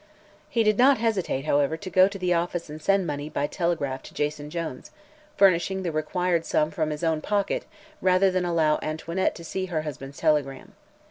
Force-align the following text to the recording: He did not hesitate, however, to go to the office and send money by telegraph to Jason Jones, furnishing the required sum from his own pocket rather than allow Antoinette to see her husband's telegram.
He 0.49 0.63
did 0.63 0.79
not 0.79 0.97
hesitate, 0.97 1.45
however, 1.45 1.77
to 1.77 1.89
go 1.91 2.07
to 2.07 2.17
the 2.17 2.33
office 2.33 2.71
and 2.71 2.81
send 2.81 3.05
money 3.05 3.29
by 3.29 3.45
telegraph 3.45 4.01
to 4.01 4.15
Jason 4.15 4.49
Jones, 4.49 4.89
furnishing 5.37 5.83
the 5.83 5.91
required 5.91 6.43
sum 6.43 6.71
from 6.71 6.89
his 6.89 7.03
own 7.03 7.21
pocket 7.21 7.65
rather 8.01 8.31
than 8.31 8.43
allow 8.43 8.79
Antoinette 8.81 9.35
to 9.35 9.43
see 9.43 9.65
her 9.67 9.83
husband's 9.83 10.17
telegram. 10.17 10.73